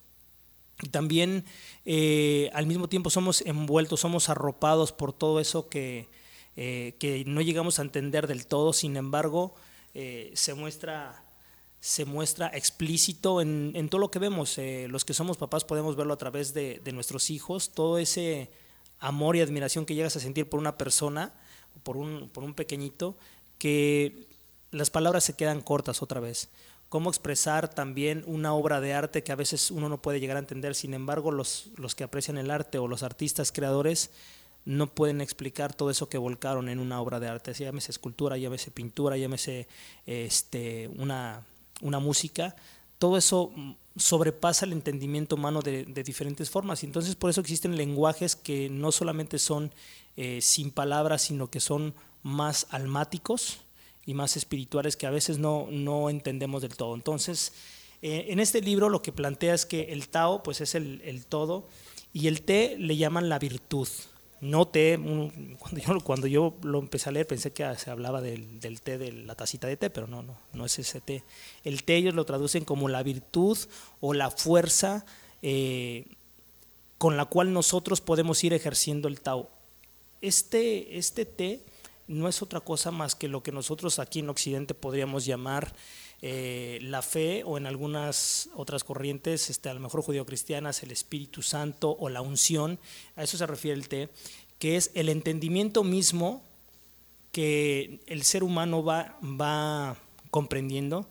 También 0.90 1.44
eh, 1.84 2.50
al 2.54 2.66
mismo 2.66 2.88
tiempo 2.88 3.10
somos 3.10 3.42
envueltos, 3.42 4.00
somos 4.00 4.28
arropados 4.28 4.92
por 4.92 5.12
todo 5.12 5.40
eso 5.40 5.68
que, 5.68 6.08
eh, 6.56 6.94
que 6.98 7.24
no 7.26 7.40
llegamos 7.40 7.78
a 7.78 7.82
entender 7.82 8.26
del 8.26 8.46
todo, 8.46 8.72
sin 8.72 8.96
embargo, 8.96 9.54
eh, 9.94 10.30
se 10.34 10.54
muestra 10.54 11.24
se 11.82 12.04
muestra 12.04 12.48
explícito 12.48 13.40
en, 13.40 13.72
en, 13.74 13.88
todo 13.88 14.02
lo 14.02 14.10
que 14.10 14.18
vemos. 14.18 14.58
los 14.88 15.06
que 15.06 15.14
somos 15.14 15.38
papás 15.38 15.64
podemos 15.64 15.96
verlo 15.96 16.12
a 16.12 16.18
través 16.18 16.52
de, 16.52 16.78
de, 16.84 16.92
nuestros 16.92 17.30
hijos, 17.30 17.70
todo 17.70 17.96
ese 17.96 18.50
amor 18.98 19.34
y 19.34 19.40
admiración 19.40 19.86
que 19.86 19.94
llegas 19.94 20.14
a 20.14 20.20
sentir 20.20 20.46
por 20.46 20.60
una 20.60 20.76
persona, 20.76 21.32
por 21.82 21.96
un, 21.96 22.28
por 22.28 22.44
un 22.44 22.52
pequeñito, 22.52 23.16
que 23.56 24.26
las 24.72 24.90
palabras 24.90 25.24
se 25.24 25.36
quedan 25.36 25.62
cortas 25.62 26.02
otra 26.02 26.20
vez 26.20 26.50
cómo 26.90 27.08
expresar 27.08 27.72
también 27.72 28.24
una 28.26 28.52
obra 28.52 28.82
de 28.82 28.92
arte 28.92 29.22
que 29.22 29.32
a 29.32 29.36
veces 29.36 29.70
uno 29.70 29.88
no 29.88 30.02
puede 30.02 30.20
llegar 30.20 30.36
a 30.36 30.40
entender, 30.40 30.74
sin 30.74 30.92
embargo 30.92 31.30
los, 31.30 31.70
los 31.76 31.94
que 31.94 32.04
aprecian 32.04 32.36
el 32.36 32.50
arte 32.50 32.76
o 32.78 32.88
los 32.88 33.02
artistas 33.02 33.52
creadores 33.52 34.10
no 34.64 34.88
pueden 34.88 35.20
explicar 35.20 35.72
todo 35.72 35.90
eso 35.90 36.08
que 36.08 36.18
volcaron 36.18 36.68
en 36.68 36.80
una 36.80 37.00
obra 37.00 37.18
de 37.20 37.28
arte, 37.28 37.54
llámese 37.54 37.92
escultura, 37.92 38.36
llámese 38.36 38.70
pintura, 38.70 39.16
llámese 39.16 39.68
este, 40.04 40.88
una, 40.98 41.46
una 41.80 42.00
música, 42.00 42.56
todo 42.98 43.16
eso 43.16 43.52
sobrepasa 43.96 44.66
el 44.66 44.72
entendimiento 44.72 45.36
humano 45.36 45.62
de, 45.62 45.84
diferentes 45.84 46.50
formas. 46.50 46.84
Entonces 46.84 47.14
por 47.14 47.30
eso 47.30 47.40
existen 47.40 47.76
lenguajes 47.76 48.36
que 48.36 48.68
no 48.68 48.92
solamente 48.92 49.38
son 49.38 49.72
eh, 50.16 50.40
sin 50.42 50.70
palabras, 50.70 51.22
sino 51.22 51.50
que 51.50 51.60
son 51.60 51.94
más 52.22 52.66
almáticos, 52.70 53.60
y 54.06 54.14
más 54.14 54.36
espirituales 54.36 54.96
que 54.96 55.06
a 55.06 55.10
veces 55.10 55.38
no, 55.38 55.68
no 55.70 56.10
entendemos 56.10 56.62
del 56.62 56.76
todo. 56.76 56.94
Entonces, 56.94 57.52
eh, 58.02 58.26
en 58.28 58.40
este 58.40 58.60
libro 58.60 58.88
lo 58.88 59.02
que 59.02 59.12
plantea 59.12 59.54
es 59.54 59.66
que 59.66 59.92
el 59.92 60.08
Tao 60.08 60.42
pues 60.42 60.60
es 60.60 60.74
el, 60.74 61.02
el 61.04 61.26
todo 61.26 61.68
y 62.12 62.26
el 62.26 62.42
té 62.42 62.76
le 62.78 62.96
llaman 62.96 63.28
la 63.28 63.38
virtud. 63.38 63.88
No 64.40 64.66
té, 64.66 64.98
cuando 65.58 65.80
yo, 65.80 66.00
cuando 66.00 66.26
yo 66.26 66.54
lo 66.62 66.78
empecé 66.78 67.10
a 67.10 67.12
leer 67.12 67.26
pensé 67.26 67.52
que 67.52 67.74
se 67.76 67.90
hablaba 67.90 68.22
del, 68.22 68.58
del, 68.58 68.80
té, 68.80 68.96
de 68.96 69.12
la 69.12 69.34
tacita 69.34 69.66
de 69.66 69.76
té, 69.76 69.90
pero 69.90 70.06
no, 70.06 70.22
no, 70.22 70.38
no 70.54 70.64
es 70.64 70.78
ese 70.78 71.02
té. 71.02 71.22
El 71.62 71.84
té 71.84 71.96
ellos 71.96 72.14
lo 72.14 72.24
traducen 72.24 72.64
como 72.64 72.88
la 72.88 73.02
virtud 73.02 73.58
o 74.00 74.14
la 74.14 74.30
fuerza 74.30 75.04
eh, 75.42 76.06
con 76.96 77.18
la 77.18 77.26
cual 77.26 77.52
nosotros 77.52 78.00
podemos 78.00 78.42
ir 78.42 78.54
ejerciendo 78.54 79.08
el 79.08 79.20
Tao. 79.20 79.50
Este, 80.22 80.98
este 80.98 81.26
té 81.26 81.60
no 82.10 82.28
es 82.28 82.42
otra 82.42 82.60
cosa 82.60 82.90
más 82.90 83.14
que 83.14 83.28
lo 83.28 83.42
que 83.42 83.52
nosotros 83.52 84.00
aquí 84.00 84.18
en 84.18 84.28
Occidente 84.28 84.74
podríamos 84.74 85.24
llamar 85.24 85.72
eh, 86.22 86.80
la 86.82 87.02
fe 87.02 87.44
o 87.46 87.56
en 87.56 87.66
algunas 87.66 88.50
otras 88.54 88.82
corrientes, 88.82 89.48
este, 89.48 89.68
a 89.68 89.74
lo 89.74 89.80
mejor 89.80 90.02
judío-cristianas, 90.02 90.82
el 90.82 90.90
Espíritu 90.90 91.40
Santo 91.40 91.96
o 91.98 92.08
la 92.08 92.20
unción, 92.20 92.80
a 93.14 93.22
eso 93.22 93.38
se 93.38 93.46
refiere 93.46 93.78
el 93.78 93.88
té, 93.88 94.08
que 94.58 94.76
es 94.76 94.90
el 94.94 95.08
entendimiento 95.08 95.84
mismo 95.84 96.42
que 97.30 98.00
el 98.06 98.24
ser 98.24 98.42
humano 98.42 98.82
va, 98.82 99.16
va 99.22 99.96
comprendiendo 100.32 101.06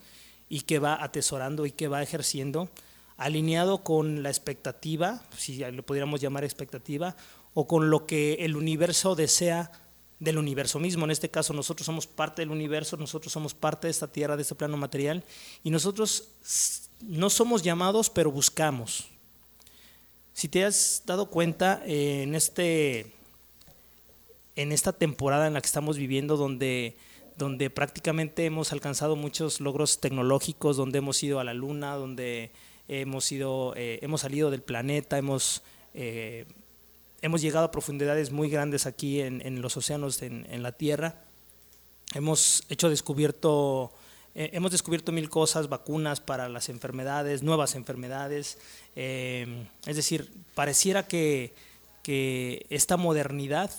y 0.50 0.62
que 0.62 0.80
va 0.80 1.02
atesorando 1.02 1.66
y 1.66 1.72
que 1.72 1.88
va 1.88 2.04
ejerciendo, 2.04 2.70
alineado 3.16 3.86
con 3.86 4.22
la 4.22 4.30
expectativa, 4.30 5.24
si 5.38 5.60
lo 5.60 5.84
pudiéramos 5.84 6.20
llamar 6.20 6.44
expectativa, 6.44 7.16
o 7.54 7.68
con 7.68 7.90
lo 7.90 8.06
que 8.06 8.34
el 8.42 8.58
universo 8.58 9.16
desea 9.16 9.72
del 10.20 10.38
universo 10.38 10.80
mismo. 10.80 11.06
En 11.06 11.12
este 11.12 11.30
caso 11.30 11.54
nosotros 11.54 11.86
somos 11.86 12.08
parte 12.08 12.42
del 12.42 12.52
universo, 12.52 12.98
nosotros 12.98 13.32
somos 13.32 13.54
parte 13.54 13.88
de 13.88 13.92
esta 13.92 14.12
tierra, 14.12 14.36
de 14.36 14.44
este 14.44 14.56
plano 14.56 14.78
material, 14.78 15.24
y 15.64 15.70
nosotros 15.70 16.30
no 17.02 17.30
somos 17.30 17.64
llamados, 17.64 18.10
pero 18.10 18.32
buscamos. 18.32 19.08
Si 20.34 20.48
te 20.48 20.66
has 20.66 21.04
dado 21.06 21.30
cuenta 21.30 21.82
en, 21.86 22.36
este, 22.36 23.14
en 24.56 24.72
esta 24.72 24.94
temporada 24.94 25.48
en 25.48 25.54
la 25.54 25.62
que 25.62 25.68
estamos 25.68 25.98
viviendo, 25.98 26.38
donde 26.38 26.96
donde 27.40 27.70
prácticamente 27.70 28.46
hemos 28.46 28.74
alcanzado 28.74 29.16
muchos 29.16 29.62
logros 29.62 30.02
tecnológicos, 30.02 30.76
donde 30.76 30.98
hemos 30.98 31.24
ido 31.24 31.40
a 31.40 31.46
la 31.46 31.54
luna, 31.54 31.96
donde 31.96 32.52
hemos 32.90 33.32
ido, 33.32 33.74
eh, 33.78 34.00
hemos 34.02 34.22
salido 34.22 34.52
del 34.52 34.62
planeta, 34.62 35.18
hemos 35.18 35.64
eh, 35.94 36.46
hemos 37.22 37.42
llegado 37.42 37.66
a 37.66 37.72
profundidades 37.72 38.32
muy 38.32 38.50
grandes 38.50 38.86
aquí 38.86 39.22
en, 39.22 39.62
los 39.62 39.78
océanos, 39.78 40.22
en, 40.22 40.64
la 40.64 40.72
Tierra. 40.72 41.16
Hemos 42.14 42.64
hecho 42.70 42.90
descubierto, 42.90 43.92
eh, 44.36 44.52
hemos 44.54 44.72
descubierto 44.72 45.12
mil 45.12 45.30
cosas, 45.30 45.70
vacunas 45.70 46.22
para 46.22 46.50
las 46.50 46.70
enfermedades, 46.70 47.44
nuevas 47.44 47.76
enfermedades. 47.76 48.58
Eh, 48.96 49.68
es 49.86 49.96
decir, 49.96 50.32
pareciera 50.56 51.08
que, 51.08 51.54
que 52.04 52.66
esta 52.70 52.98
modernidad 52.98 53.72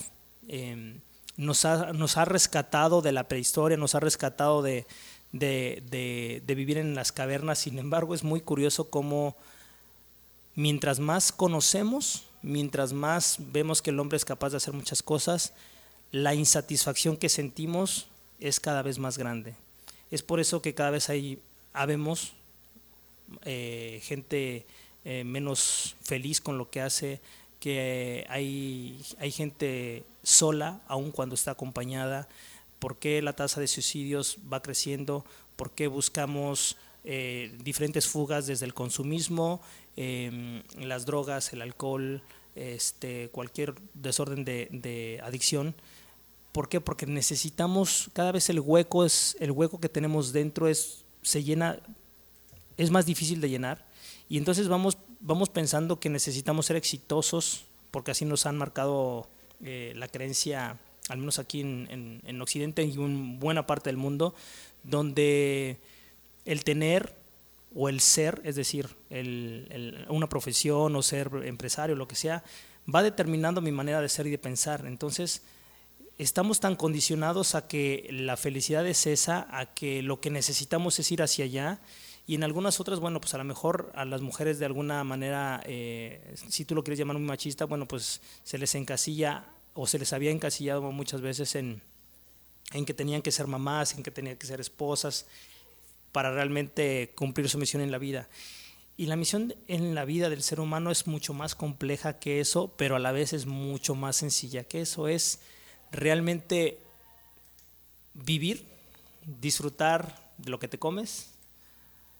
eh, 0.47 0.99
nos, 1.37 1.65
ha, 1.65 1.93
nos, 1.93 2.17
ha, 2.17 2.25
rescatado 2.25 3.01
de 3.01 3.11
la 3.11 3.27
prehistoria, 3.27 3.77
nos 3.77 3.95
ha 3.95 3.99
rescatado 3.99 4.61
de, 4.61 4.85
de, 5.31 6.41
de 6.45 6.55
vivir 6.55 6.77
en 6.77 6.95
las 6.95 7.11
cavernas. 7.11 7.59
Sin 7.59 7.79
embargo, 7.79 8.15
es 8.15 8.23
muy 8.23 8.41
curioso 8.41 8.89
cómo 8.89 9.35
mientras 10.55 10.99
más 10.99 11.31
conocemos, 11.31 12.25
mientras 12.41 12.93
más 12.93 13.37
vemos 13.39 13.81
que 13.81 13.91
el 13.91 13.99
hombre 13.99 14.17
es 14.17 14.25
capaz 14.25 14.51
de 14.51 14.57
hacer 14.57 14.73
muchas 14.73 15.03
cosas, 15.03 15.53
la 16.11 16.35
insatisfacción 16.35 17.17
que 17.17 17.29
sentimos 17.29 18.07
es 18.39 18.59
cada 18.59 18.81
vez 18.81 18.99
más 18.99 19.17
grande. 19.17 19.55
Es 20.09 20.23
por 20.23 20.39
eso 20.39 20.61
que 20.61 20.73
cada 20.73 20.89
vez 20.89 21.09
hay, 21.09 21.39
habemos 21.73 22.33
eh, 23.45 24.01
gente 24.03 24.65
eh, 25.05 25.23
menos 25.23 25.95
feliz 26.01 26.41
con 26.41 26.57
lo 26.57 26.69
que 26.69 26.81
hace, 26.81 27.21
que 27.59 28.25
hay, 28.29 28.99
hay 29.19 29.31
gente 29.31 30.03
sola, 30.23 30.81
aun 30.87 31.11
cuando 31.11 31.35
está 31.35 31.51
acompañada, 31.51 32.27
por 32.79 32.97
qué 32.97 33.21
la 33.21 33.33
tasa 33.33 33.61
de 33.61 33.67
suicidios 33.67 34.37
va 34.51 34.61
creciendo, 34.61 35.23
por 35.55 35.71
qué 35.71 35.87
buscamos 35.87 36.75
eh, 37.03 37.57
diferentes 37.63 38.07
fugas 38.07 38.45
desde 38.45 38.65
el 38.65 38.75
consumismo, 38.75 39.61
eh, 39.97 40.61
las 40.79 41.05
drogas, 41.05 41.51
el 41.51 41.63
alcohol, 41.63 42.21
este, 42.55 43.29
cualquier 43.29 43.73
desorden 43.93 44.45
de, 44.45 45.19
adicción. 45.23 45.73
¿Por 46.51 46.69
qué? 46.69 46.79
Porque 46.79 47.07
necesitamos, 47.07 48.09
cada 48.13 48.31
vez 48.31 48.49
el 48.49 48.59
hueco 48.59 49.05
es, 49.05 49.35
el 49.39 49.51
hueco 49.51 49.79
que 49.79 49.89
tenemos 49.89 50.31
dentro 50.31 50.67
es, 50.67 51.03
se 51.23 51.43
llena, 51.43 51.79
es 52.77 52.91
más 52.91 53.05
difícil 53.05 53.41
de 53.41 53.49
llenar. 53.49 53.87
Y 54.29 54.37
entonces 54.37 54.67
vamos, 54.67 54.97
vamos 55.21 55.49
pensando 55.49 55.99
que 55.99 56.09
necesitamos 56.09 56.67
ser 56.67 56.75
exitosos, 56.75 57.65
porque 57.89 58.11
así 58.11 58.25
nos 58.25 58.45
han 58.45 58.57
marcado 58.57 59.27
eh, 59.63 59.93
la 59.95 60.07
creencia, 60.07 60.77
al 61.09 61.17
menos 61.17 61.39
aquí 61.39 61.61
en, 61.61 62.21
en 62.23 62.41
Occidente 62.41 62.83
y 62.83 62.93
en 62.93 63.39
buena 63.39 63.65
parte 63.65 63.89
del 63.89 63.97
mundo, 63.97 64.35
donde 64.83 65.79
el 66.45 66.63
tener 66.63 67.15
o 67.73 67.89
el 67.89 68.01
ser, 68.01 68.41
es 68.43 68.55
decir, 68.55 68.89
una 70.09 70.27
profesión 70.27 70.95
o 70.95 71.01
ser 71.01 71.29
empresario, 71.45 71.95
lo 71.95 72.07
que 72.07 72.15
sea, 72.15 72.43
va 72.93 73.03
determinando 73.03 73.61
mi 73.61 73.71
manera 73.71 74.01
de 74.01 74.09
ser 74.09 74.27
y 74.27 74.31
de 74.31 74.37
pensar. 74.37 74.85
Entonces, 74.85 75.43
estamos 76.17 76.59
tan 76.59 76.75
condicionados 76.75 77.55
a 77.55 77.67
que 77.67 78.07
la 78.11 78.37
felicidad 78.37 78.85
es 78.85 79.07
esa, 79.07 79.47
a 79.57 79.73
que 79.73 80.01
lo 80.01 80.19
que 80.19 80.29
necesitamos 80.29 80.99
es 80.99 81.11
ir 81.11 81.21
hacia 81.21 81.45
allá. 81.45 81.79
Y 82.27 82.35
en 82.35 82.43
algunas 82.43 82.79
otras, 82.79 82.99
bueno, 82.99 83.19
pues 83.19 83.33
a 83.33 83.37
lo 83.37 83.43
mejor 83.43 83.91
a 83.95 84.05
las 84.05 84.21
mujeres 84.21 84.59
de 84.59 84.65
alguna 84.65 85.03
manera, 85.03 85.61
eh, 85.65 86.35
si 86.49 86.65
tú 86.65 86.75
lo 86.75 86.83
quieres 86.83 86.99
llamar 86.99 87.15
un 87.15 87.25
machista, 87.25 87.65
bueno, 87.65 87.87
pues 87.87 88.21
se 88.43 88.57
les 88.57 88.75
encasilla 88.75 89.45
o 89.73 89.87
se 89.87 89.97
les 89.97 90.13
había 90.13 90.31
encasillado 90.31 90.91
muchas 90.91 91.21
veces 91.21 91.55
en, 91.55 91.81
en 92.73 92.85
que 92.85 92.93
tenían 92.93 93.21
que 93.21 93.31
ser 93.31 93.47
mamás, 93.47 93.95
en 93.95 94.03
que 94.03 94.11
tenían 94.11 94.37
que 94.37 94.45
ser 94.45 94.61
esposas, 94.61 95.25
para 96.11 96.31
realmente 96.31 97.11
cumplir 97.15 97.49
su 97.49 97.57
misión 97.57 97.81
en 97.81 97.91
la 97.91 97.97
vida. 97.97 98.29
Y 98.97 99.07
la 99.07 99.15
misión 99.15 99.55
en 99.67 99.95
la 99.95 100.05
vida 100.05 100.29
del 100.29 100.43
ser 100.43 100.59
humano 100.59 100.91
es 100.91 101.07
mucho 101.07 101.33
más 101.33 101.55
compleja 101.55 102.19
que 102.19 102.39
eso, 102.39 102.73
pero 102.77 102.95
a 102.95 102.99
la 102.99 103.11
vez 103.11 103.33
es 103.33 103.45
mucho 103.45 103.95
más 103.95 104.17
sencilla 104.17 104.63
que 104.63 104.81
eso. 104.81 105.07
Es 105.07 105.39
realmente 105.91 106.77
vivir, 108.13 108.65
disfrutar 109.25 110.33
de 110.37 110.51
lo 110.51 110.59
que 110.59 110.67
te 110.67 110.77
comes, 110.77 111.31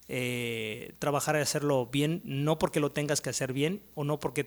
eh, 0.08 0.94
trabajar 0.98 1.36
y 1.36 1.40
hacerlo 1.40 1.86
bien, 1.86 2.20
no 2.24 2.58
porque 2.58 2.80
lo 2.80 2.90
tengas 2.90 3.20
que 3.20 3.30
hacer 3.30 3.52
bien 3.52 3.82
o 3.94 4.04
no 4.04 4.18
porque, 4.18 4.46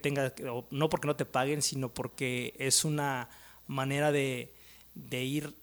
no, 0.71 0.89
porque 0.89 1.07
no 1.07 1.15
te 1.15 1.25
paguen, 1.25 1.61
sino 1.61 1.93
porque 1.93 2.53
es 2.59 2.83
una 2.83 3.29
manera 3.67 4.11
de, 4.11 4.53
de 4.95 5.23
ir 5.23 5.55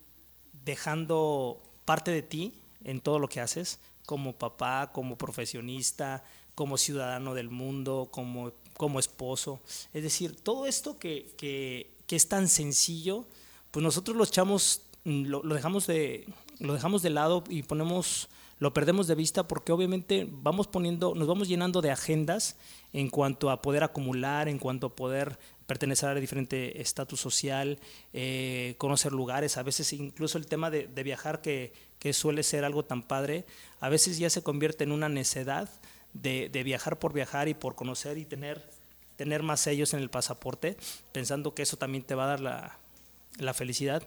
dejando 0.64 1.62
parte 1.84 2.10
de 2.10 2.22
ti 2.22 2.61
en 2.84 3.00
todo 3.00 3.18
lo 3.18 3.28
que 3.28 3.40
haces, 3.40 3.80
como 4.06 4.32
papá, 4.34 4.90
como 4.92 5.16
profesionista, 5.16 6.24
como 6.54 6.76
ciudadano 6.76 7.34
del 7.34 7.50
mundo, 7.50 8.08
como, 8.10 8.52
como 8.76 8.98
esposo. 8.98 9.60
Es 9.92 10.02
decir, 10.02 10.36
todo 10.36 10.66
esto 10.66 10.98
que, 10.98 11.32
que, 11.36 11.90
es 12.08 12.28
tan 12.28 12.46
sencillo, 12.46 13.24
pues 13.70 13.82
nosotros 13.82 14.14
lo 14.14 14.24
echamos, 14.24 14.82
lo, 15.04 15.40
dejamos 15.42 15.86
de, 15.86 16.26
lo 16.58 16.74
dejamos 16.74 17.00
de 17.00 17.08
lado 17.08 17.42
y 17.48 17.62
ponemos, 17.62 18.28
lo 18.58 18.74
perdemos 18.74 19.06
de 19.06 19.14
vista 19.14 19.48
porque 19.48 19.72
obviamente 19.72 20.28
vamos 20.30 20.66
poniendo, 20.66 21.14
nos 21.14 21.26
vamos 21.26 21.48
llenando 21.48 21.80
de 21.80 21.90
agendas 21.90 22.58
en 22.92 23.08
cuanto 23.08 23.48
a 23.48 23.62
poder 23.62 23.82
acumular, 23.82 24.46
en 24.46 24.58
cuanto 24.58 24.88
a 24.88 24.94
poder 24.94 25.38
pertenecer 25.66 26.10
a 26.10 26.14
diferente 26.14 26.82
estatus 26.82 27.18
social, 27.18 27.78
eh, 28.12 28.74
conocer 28.76 29.12
lugares, 29.12 29.56
a 29.56 29.62
veces 29.62 29.90
incluso 29.94 30.36
el 30.36 30.46
tema 30.46 30.70
de, 30.70 30.88
de 30.88 31.02
viajar 31.02 31.40
que, 31.40 31.72
que 32.02 32.12
suele 32.12 32.42
ser 32.42 32.64
algo 32.64 32.84
tan 32.84 33.04
padre, 33.04 33.44
a 33.78 33.88
veces 33.88 34.18
ya 34.18 34.28
se 34.28 34.42
convierte 34.42 34.82
en 34.82 34.90
una 34.90 35.08
necedad 35.08 35.70
de, 36.12 36.48
viajar 36.64 36.98
por 36.98 37.12
viajar 37.12 37.46
y 37.46 37.54
por 37.54 37.76
conocer 37.76 38.18
y 38.18 38.24
tener, 38.24 38.68
tener 39.14 39.44
más 39.44 39.60
sellos 39.60 39.94
en 39.94 40.00
el 40.00 40.10
pasaporte, 40.10 40.76
pensando 41.12 41.54
que 41.54 41.62
eso 41.62 41.76
también 41.76 42.02
te 42.02 42.16
va 42.16 42.24
a 42.24 42.36
dar 42.36 42.40
la, 42.40 43.54
felicidad, 43.54 44.02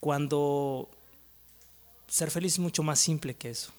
cuando 0.00 0.88
ser 2.08 2.30
feliz 2.30 2.54
es 2.54 2.60
mucho 2.60 2.82
más 2.82 2.98
simple 2.98 3.34
que 3.34 3.50
eso. 3.50 3.72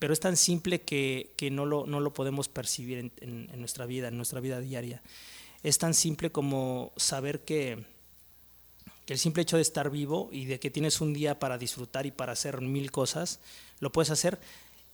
Pero 0.00 0.12
es 0.12 0.18
tan 0.18 0.36
simple 0.36 0.80
que, 0.80 1.30
no, 1.52 1.64
lo, 1.64 1.86
no, 1.86 2.00
lo, 2.00 2.12
podemos 2.12 2.48
percibir 2.48 3.12
en, 3.20 3.60
nuestra 3.60 3.86
vida, 3.86 4.08
en 4.08 4.16
nuestra 4.16 4.40
vida 4.40 4.58
diaria. 4.58 5.00
Es 5.62 5.78
tan 5.78 5.94
simple 5.94 6.32
como 6.32 6.92
saber 6.96 7.44
que, 7.44 7.84
el 9.12 9.18
simple 9.18 9.42
hecho 9.42 9.56
de 9.56 9.62
estar 9.62 9.90
vivo 9.90 10.28
y 10.30 10.44
de 10.44 10.60
que 10.60 10.70
tienes 10.70 11.00
un 11.00 11.12
día 11.12 11.38
para 11.38 11.58
disfrutar 11.58 12.06
y 12.06 12.12
para 12.12 12.32
hacer 12.32 12.60
mil 12.60 12.92
cosas, 12.92 13.40
lo 13.80 13.90
puedes 13.90 14.10
hacer. 14.10 14.38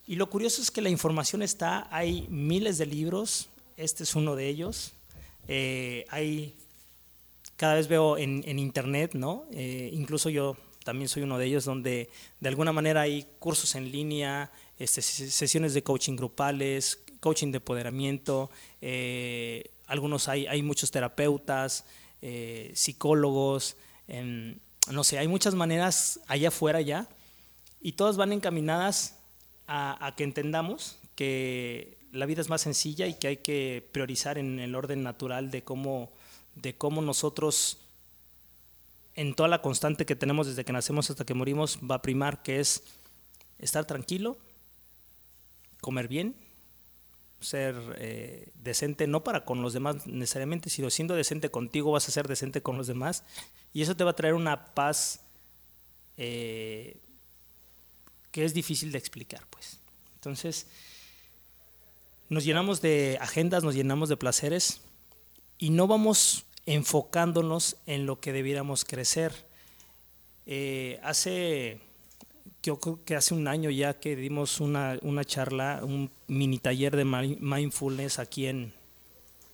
Y 0.06 0.16
lo 0.16 0.30
curioso 0.30 0.62
es 0.62 0.70
que 0.70 0.80
la 0.80 0.88
información 0.88 1.42
está, 1.42 1.86
hay 1.94 2.26
miles 2.30 2.78
de 2.78 2.86
libros, 2.86 3.50
este 3.76 4.04
es 4.04 4.14
uno 4.14 4.34
de 4.34 4.48
ellos. 4.48 4.92
Eh, 5.48 6.06
hay, 6.08 6.54
cada 7.56 7.74
vez 7.74 7.88
veo 7.88 8.16
en, 8.16 8.58
internet, 8.58 9.12
¿no? 9.12 9.44
Eh, 9.52 9.90
incluso 9.92 10.30
yo 10.30 10.56
también 10.82 11.10
soy 11.10 11.24
uno 11.24 11.36
de 11.36 11.46
ellos, 11.46 11.66
donde 11.66 12.08
de 12.40 12.48
alguna 12.48 12.72
manera 12.72 13.02
hay 13.02 13.26
cursos 13.38 13.74
en 13.74 13.92
línea, 13.92 14.50
este, 14.78 15.02
sesiones 15.02 15.74
de 15.74 15.82
coaching 15.82 16.16
grupales, 16.16 17.00
coaching 17.20 17.50
de 17.50 17.58
empoderamiento, 17.58 18.50
eh, 18.80 19.72
algunos 19.88 20.28
hay, 20.28 20.46
hay 20.46 20.62
muchos 20.62 20.90
terapeutas, 20.90 21.84
psicólogos, 22.72 23.76
no 24.08 25.04
sé, 25.04 25.18
hay 25.18 25.28
muchas 25.28 25.54
maneras 25.54 26.20
allá 26.26 26.48
afuera 26.48 26.80
ya 26.80 27.08
y 27.80 27.92
todas 27.92 28.16
van 28.16 28.32
encaminadas 28.32 29.16
a, 29.66 30.14
que 30.16 30.24
entendamos 30.24 30.98
que 31.14 31.98
la 32.12 32.26
vida 32.26 32.40
es 32.40 32.48
más 32.48 32.62
sencilla 32.62 33.06
y 33.06 33.14
que 33.14 33.28
hay 33.28 33.36
que 33.38 33.88
priorizar 33.92 34.38
en 34.38 34.60
el 34.60 34.74
orden 34.74 35.02
natural 35.02 35.50
de 35.50 35.64
cómo, 35.64 36.12
de 36.54 36.76
cómo 36.76 37.02
nosotros, 37.02 37.78
en 39.14 39.34
toda 39.34 39.48
la 39.48 39.60
constante 39.60 40.06
que 40.06 40.14
tenemos 40.14 40.46
desde 40.46 40.64
que 40.64 40.72
nacemos 40.72 41.10
hasta 41.10 41.24
que 41.24 41.34
morimos, 41.34 41.78
va 41.78 41.96
a 41.96 42.02
primar, 42.02 42.42
que 42.42 42.60
es 42.60 42.82
estar 43.58 43.84
tranquilo, 43.86 44.38
comer 45.80 46.08
bien, 46.08 46.36
ser 47.40 47.76
eh, 47.98 48.48
decente, 48.62 49.06
no 49.06 49.22
para 49.22 49.44
con 49.44 49.62
los 49.62 49.72
demás 49.72 50.06
necesariamente, 50.06 50.70
sino 50.70 50.90
siendo 50.90 51.14
decente 51.14 51.50
contigo 51.50 51.92
vas 51.92 52.08
a 52.08 52.12
ser 52.12 52.28
decente 52.28 52.62
con 52.62 52.76
los 52.76 52.86
demás 52.86 53.24
y 53.72 53.82
eso 53.82 53.96
te 53.96 54.04
va 54.04 54.10
a 54.12 54.16
traer 54.16 54.34
una 54.34 54.74
paz 54.74 55.20
eh, 56.16 56.96
que 58.30 58.44
es 58.44 58.54
difícil 58.54 58.92
de 58.92 58.98
explicar, 58.98 59.46
pues. 59.50 59.78
Entonces, 60.14 60.66
nos 62.28 62.44
llenamos 62.44 62.80
de 62.80 63.18
agendas, 63.20 63.62
nos 63.62 63.74
llenamos 63.74 64.08
de 64.08 64.16
placeres 64.16 64.80
y 65.58 65.70
no 65.70 65.86
vamos 65.86 66.44
enfocándonos 66.66 67.76
en 67.86 68.06
lo 68.06 68.20
que 68.20 68.32
debiéramos 68.32 68.84
crecer. 68.84 69.46
Eh, 70.46 71.00
hace 71.02 71.80
yo 72.62 72.78
creo 72.80 73.04
que 73.04 73.14
hace 73.16 73.34
un 73.34 73.48
año 73.48 73.70
ya 73.70 73.94
que 73.94 74.16
dimos 74.16 74.60
una, 74.60 74.98
una 75.02 75.24
charla, 75.24 75.80
un 75.82 76.10
mini 76.26 76.58
taller 76.58 76.96
de 76.96 77.04
mindfulness 77.04 78.18
aquí 78.18 78.46
en, 78.46 78.72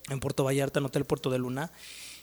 en 0.09 0.21
Puerto 0.21 0.45
Vallarta, 0.45 0.81
en 0.81 0.87
Hotel 0.87 1.05
Puerto 1.05 1.31
de 1.31 1.39
Luna, 1.39 1.73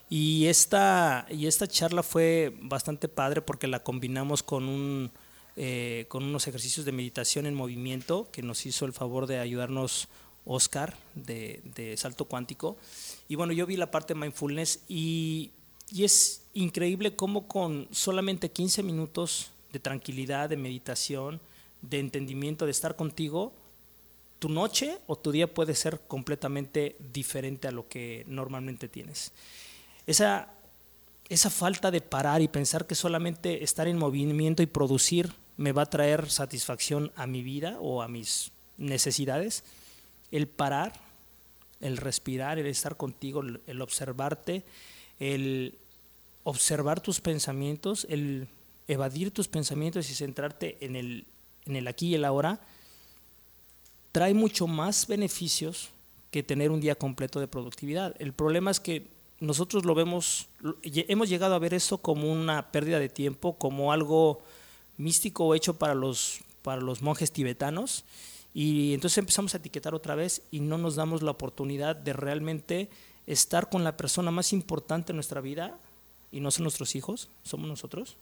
Y 0.09 0.47
esta, 0.47 1.27
y 1.29 1.45
esta 1.45 1.67
charla 1.67 2.01
fue 2.01 2.53
bastante 2.61 3.07
padre 3.07 3.41
porque 3.41 3.67
la 3.67 3.83
combinamos 3.83 4.41
con, 4.41 4.67
un, 4.67 5.11
eh, 5.55 6.05
con 6.07 6.23
unos 6.23 6.47
ejercicios 6.47 6.85
de 6.85 6.91
meditación 6.91 7.45
en 7.45 7.53
movimiento 7.53 8.27
que 8.31 8.41
nos 8.41 8.65
hizo 8.65 8.85
el 8.85 8.93
favor 8.93 9.27
de 9.27 9.37
ayudarnos 9.37 10.07
Oscar 10.45 10.95
de, 11.13 11.61
de 11.75 11.95
Salto 11.95 12.25
Cuántico. 12.25 12.77
Y 13.27 13.35
bueno, 13.35 13.53
yo 13.53 13.67
vi 13.67 13.77
la 13.77 13.91
parte 13.91 14.15
de 14.15 14.19
mindfulness 14.19 14.79
y, 14.87 15.51
y 15.91 16.05
es 16.05 16.41
increíble 16.53 17.15
cómo 17.15 17.47
con 17.47 17.87
solamente 17.91 18.49
15 18.49 18.81
minutos 18.81 19.51
de 19.71 19.79
tranquilidad, 19.79 20.49
de 20.49 20.57
meditación, 20.57 21.39
de 21.81 21.99
entendimiento, 21.99 22.65
de 22.65 22.71
estar 22.71 22.95
contigo, 22.95 23.53
tu 24.39 24.49
noche 24.49 24.97
o 25.07 25.17
tu 25.17 25.31
día 25.31 25.53
puede 25.53 25.75
ser 25.75 25.99
completamente 26.07 26.95
diferente 27.13 27.67
a 27.67 27.71
lo 27.71 27.87
que 27.87 28.23
normalmente 28.27 28.87
tienes. 28.87 29.33
Esa, 30.07 30.49
esa 31.27 31.49
falta 31.49 31.91
de 31.91 32.01
parar 32.01 32.41
y 32.41 32.47
pensar 32.47 32.87
que 32.87 32.95
solamente 32.95 33.63
estar 33.63 33.87
en 33.87 33.97
movimiento 33.97 34.63
y 34.63 34.65
producir 34.65 35.33
me 35.57 35.73
va 35.73 35.83
a 35.83 35.89
traer 35.89 36.29
satisfacción 36.29 37.11
a 37.15 37.27
mi 37.27 37.43
vida 37.43 37.77
o 37.81 38.01
a 38.01 38.07
mis 38.07 38.51
necesidades, 38.77 39.65
el 40.31 40.47
parar, 40.47 40.93
el 41.81 41.97
respirar, 41.97 42.59
el 42.59 42.67
estar 42.67 42.95
contigo, 42.95 43.41
el 43.41 43.81
observarte, 43.81 44.63
el 45.19 45.75
observar 46.43 47.01
tus 47.01 47.19
pensamientos, 47.19 48.07
el 48.09 48.47
evadir 48.89 49.31
tus 49.31 49.47
pensamientos 49.47 50.09
y 50.09 50.15
centrarte 50.15 50.77
en 50.81 50.95
el, 50.95 51.25
en 51.65 51.75
el 51.75 51.87
aquí 51.87 52.07
y 52.07 52.15
el 52.15 52.25
ahora, 52.25 52.59
trae 54.11 54.33
mucho 54.33 54.65
más 54.67 55.07
beneficios 55.07 55.89
que 56.31 56.43
tener 56.43 56.71
un 56.71 56.81
día 56.81 56.95
completo 56.95 57.39
de 57.39 57.47
productividad. 57.47 58.15
El 58.19 58.33
problema 58.33 58.71
es 58.71 58.79
que 58.79 59.07
nosotros 59.39 59.85
lo 59.85 59.93
vemos, 59.93 60.47
hemos 60.83 61.29
llegado 61.29 61.53
a 61.53 61.59
ver 61.59 61.75
eso 61.75 61.99
como 61.99 62.31
una 62.31 62.71
pérdida 62.71 62.99
de 62.99 63.09
tiempo, 63.09 63.57
como 63.57 63.93
algo 63.93 64.41
místico 64.97 65.53
hecho 65.53 65.77
para 65.77 65.93
los, 65.93 66.39
para 66.63 66.81
los 66.81 67.01
monjes 67.01 67.31
tibetanos, 67.31 68.03
y 68.53 68.95
entonces 68.95 69.19
empezamos 69.19 69.53
a 69.53 69.57
etiquetar 69.57 69.93
otra 69.93 70.15
vez 70.15 70.41
y 70.49 70.59
no 70.59 70.79
nos 70.79 70.95
damos 70.95 71.21
la 71.21 71.31
oportunidad 71.31 71.95
de 71.95 72.13
realmente 72.13 72.89
estar 73.27 73.69
con 73.69 73.83
la 73.83 73.95
persona 73.95 74.31
más 74.31 74.51
importante 74.51 75.11
en 75.11 75.17
nuestra 75.17 75.41
vida, 75.41 75.77
y 76.31 76.39
no 76.39 76.49
son 76.49 76.63
nuestros 76.63 76.95
hijos, 76.95 77.29
somos 77.43 77.69
nosotros, 77.69 78.17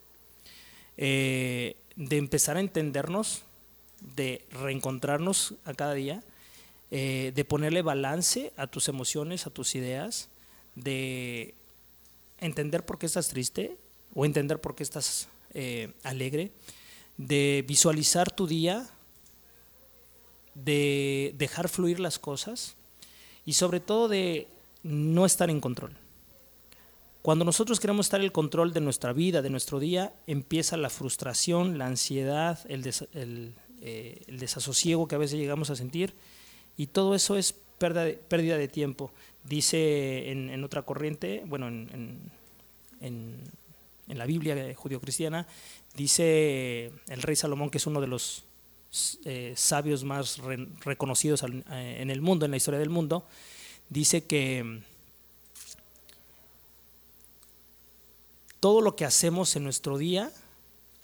eh, 0.97 1.77
de 1.95 2.17
empezar 2.17 2.57
a 2.57 2.59
entendernos, 2.59 3.43
de 4.15 4.45
reencontrarnos 4.51 5.55
a 5.65 5.73
cada 5.73 5.93
día, 5.93 6.23
eh, 6.91 7.31
de 7.35 7.45
ponerle 7.45 7.81
balance 7.81 8.53
a 8.57 8.67
tus 8.67 8.87
emociones, 8.87 9.45
a 9.45 9.49
tus 9.49 9.75
ideas, 9.75 10.29
de 10.75 11.53
entender 12.39 12.85
por 12.85 12.99
qué 12.99 13.05
estás 13.05 13.27
triste 13.27 13.77
o 14.13 14.25
entender 14.25 14.61
por 14.61 14.75
qué 14.75 14.83
estás 14.83 15.27
eh, 15.53 15.93
alegre, 16.03 16.51
de 17.17 17.63
visualizar 17.67 18.31
tu 18.31 18.47
día, 18.47 18.87
de 20.53 21.33
dejar 21.37 21.69
fluir 21.69 21.99
las 21.99 22.19
cosas 22.19 22.75
y 23.45 23.53
sobre 23.53 23.79
todo 23.79 24.07
de 24.07 24.47
no 24.83 25.25
estar 25.25 25.49
en 25.49 25.59
control. 25.59 25.91
Cuando 27.27 27.43
nosotros 27.43 27.81
queremos 27.81 28.05
estar 28.05 28.21
en 28.21 28.23
el 28.23 28.31
control 28.31 28.71
de 28.71 28.79
nuestra 28.79 29.11
vida, 29.11 29.41
de 29.41 29.49
nuestro 29.49 29.81
día, 29.81 30.13
empieza 30.27 30.77
la 30.77 30.89
frustración, 30.89 31.77
la 31.77 31.85
ansiedad, 31.85 32.57
el, 32.69 33.53
eh, 33.81 34.21
desasosiego 34.29 35.09
que 35.09 35.15
a 35.15 35.17
veces 35.17 35.37
llegamos 35.37 35.69
a 35.69 35.75
sentir 35.75 36.13
y 36.77 36.87
todo 36.87 37.15
eso 37.15 37.35
es 37.35 37.53
pérdida 37.79 38.57
de, 38.57 38.67
tiempo. 38.69 39.11
Dice 39.43 40.31
en, 40.31 40.63
otra 40.63 40.83
corriente, 40.83 41.43
bueno, 41.45 41.67
en, 41.67 42.21
la 44.07 44.25
Biblia 44.25 44.73
judío-cristiana, 44.73 45.47
dice 45.97 46.93
el 47.09 47.21
rey 47.21 47.35
Salomón, 47.35 47.69
que 47.69 47.79
es 47.79 47.87
uno 47.87 47.99
de 47.99 48.07
los 48.07 48.45
eh, 49.25 49.51
sabios 49.57 50.05
más 50.05 50.37
reconocidos 50.85 51.43
eh, 51.43 51.97
en 51.99 52.09
el 52.09 52.21
mundo, 52.21 52.45
en 52.45 52.51
la 52.51 52.57
historia 52.57 52.79
del 52.79 52.89
mundo, 52.89 53.27
dice 53.89 54.23
que 54.23 54.79
todo 58.59 58.81
lo 58.81 58.95
que 58.95 59.05
hacemos 59.05 59.55
en 59.55 59.63
nuestro 59.63 59.97
día, 59.97 60.31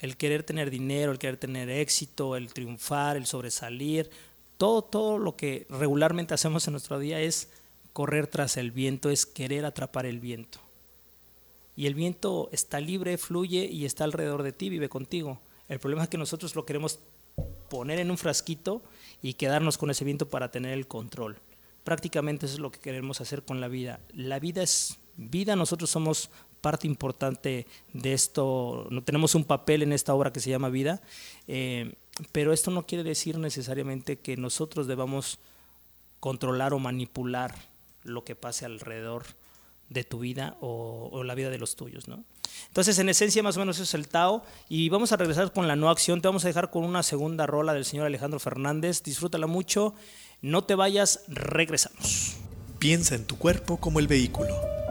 el 0.00 0.16
querer 0.16 0.42
tener 0.42 0.70
dinero, 0.70 1.12
el 1.12 1.18
querer 1.18 1.36
tener 1.36 1.70
éxito, 1.70 2.36
el 2.36 2.52
triunfar, 2.52 3.16
el 3.16 3.26
sobresalir, 3.26 4.10
todo, 4.58 4.82
todo 4.82 5.18
lo 5.18 5.36
que 5.36 5.66
regularmente 5.70 6.34
hacemos 6.34 6.66
en 6.66 6.72
nuestro 6.72 6.98
día 6.98 7.20
es 7.20 7.48
correr 7.92 8.26
tras 8.26 8.56
el 8.56 8.70
viento, 8.70 9.10
es 9.10 9.26
querer 9.26 9.64
atrapar 9.64 10.06
el 10.06 10.20
viento. 10.20 10.58
Y 11.76 11.86
el 11.86 11.94
viento 11.94 12.48
está 12.52 12.80
libre, 12.80 13.18
fluye 13.18 13.66
y 13.66 13.84
está 13.84 14.04
alrededor 14.04 14.42
de 14.42 14.52
ti, 14.52 14.68
vive 14.68 14.88
contigo. 14.88 15.40
El 15.68 15.80
problema 15.80 16.04
es 16.04 16.08
que 16.08 16.18
nosotros 16.18 16.54
lo 16.54 16.66
queremos 16.66 17.00
poner 17.68 17.98
en 17.98 18.10
un 18.10 18.18
frasquito 18.18 18.82
y 19.22 19.34
quedarnos 19.34 19.78
con 19.78 19.90
ese 19.90 20.04
viento 20.04 20.28
para 20.28 20.50
tener 20.50 20.72
el 20.72 20.86
control. 20.86 21.38
Prácticamente 21.82 22.46
eso 22.46 22.54
es 22.54 22.60
lo 22.60 22.70
que 22.70 22.80
queremos 22.80 23.20
hacer 23.20 23.42
con 23.42 23.60
la 23.60 23.68
vida. 23.68 24.00
La 24.12 24.38
vida 24.38 24.62
es 24.62 24.98
vida, 25.16 25.56
nosotros 25.56 25.90
somos 25.90 26.30
parte 26.64 26.86
importante 26.86 27.66
de 27.92 28.14
esto, 28.14 28.86
no 28.88 29.04
tenemos 29.04 29.34
un 29.34 29.44
papel 29.44 29.82
en 29.82 29.92
esta 29.92 30.14
obra 30.14 30.32
que 30.32 30.40
se 30.40 30.48
llama 30.48 30.70
vida, 30.70 31.02
eh, 31.46 31.92
pero 32.32 32.54
esto 32.54 32.70
no 32.70 32.86
quiere 32.86 33.04
decir 33.04 33.36
necesariamente 33.36 34.18
que 34.18 34.38
nosotros 34.38 34.86
debamos 34.86 35.40
controlar 36.20 36.72
o 36.72 36.78
manipular 36.78 37.54
lo 38.02 38.24
que 38.24 38.34
pase 38.34 38.64
alrededor 38.64 39.24
de 39.90 40.04
tu 40.04 40.20
vida 40.20 40.56
o, 40.62 41.22
la 41.22 41.34
vida 41.34 41.50
de 41.50 41.58
los 41.58 41.76
tuyos. 41.76 42.08
¿no? 42.08 42.24
Entonces, 42.68 42.98
en 42.98 43.10
esencia, 43.10 43.42
más 43.42 43.58
o 43.58 43.60
menos 43.60 43.76
eso 43.76 43.82
es 43.82 43.92
el 43.92 44.08
Tao. 44.08 44.42
Y 44.70 44.88
vamos 44.88 45.12
a 45.12 45.18
regresar 45.18 45.52
con 45.52 45.68
la 45.68 45.76
no 45.76 45.90
acción. 45.90 46.22
Te 46.22 46.28
vamos 46.28 46.46
a 46.46 46.48
dejar 46.48 46.70
con 46.70 46.84
una 46.84 47.02
segunda 47.02 47.46
rola 47.46 47.74
del 47.74 47.84
señor 47.84 48.06
Alejandro 48.06 48.40
Fernández. 48.40 49.02
Disfrútala 49.02 49.46
mucho. 49.46 49.94
No 50.40 50.64
te 50.64 50.74
vayas, 50.74 51.24
regresamos. 51.28 52.36
Piensa 52.78 53.16
en 53.16 53.26
tu 53.26 53.36
cuerpo 53.36 53.76
como 53.76 53.98
el 53.98 54.08
vehículo 54.08 54.83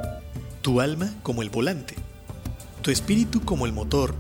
tu 0.63 0.79
alma 0.79 1.13
como 1.23 1.41
el 1.41 1.49
volante, 1.49 1.93
tu 2.81 2.89
espíritu 2.89 3.41
como 3.41 3.65
el 3.65 3.73
motor 3.73 4.15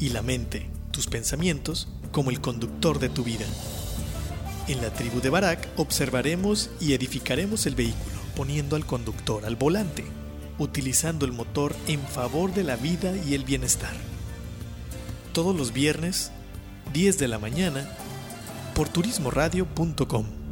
y 0.00 0.08
la 0.08 0.20
mente, 0.20 0.68
tus 0.90 1.06
pensamientos, 1.06 1.88
como 2.10 2.30
el 2.30 2.40
conductor 2.40 2.98
de 2.98 3.08
tu 3.08 3.22
vida. 3.22 3.46
En 4.66 4.82
la 4.82 4.92
tribu 4.92 5.20
de 5.20 5.30
Barak 5.30 5.68
observaremos 5.76 6.70
y 6.80 6.92
edificaremos 6.92 7.66
el 7.66 7.76
vehículo 7.76 8.16
poniendo 8.34 8.74
al 8.74 8.84
conductor 8.84 9.46
al 9.46 9.54
volante, 9.54 10.04
utilizando 10.58 11.24
el 11.24 11.30
motor 11.30 11.74
en 11.86 12.00
favor 12.00 12.52
de 12.52 12.64
la 12.64 12.74
vida 12.74 13.16
y 13.24 13.34
el 13.34 13.44
bienestar. 13.44 13.94
Todos 15.32 15.54
los 15.54 15.72
viernes, 15.72 16.32
10 16.94 17.16
de 17.18 17.28
la 17.28 17.38
mañana, 17.38 17.88
por 18.74 18.88
turismoradio.com. 18.88 20.45